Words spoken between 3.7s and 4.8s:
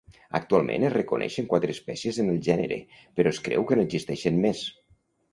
que n'existeixen més.